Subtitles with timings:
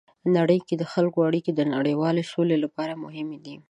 [0.37, 3.55] نړۍ کې د خلکو اړیکې د نړیوالې سولې لپاره مهمې دي.